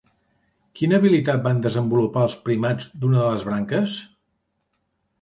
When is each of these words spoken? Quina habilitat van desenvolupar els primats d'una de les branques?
Quina 0.79 0.97
habilitat 1.01 1.43
van 1.49 1.61
desenvolupar 1.67 2.25
els 2.31 2.39
primats 2.49 2.91
d'una 3.05 3.23
de 3.23 3.31
les 3.31 3.49
branques? 3.53 4.03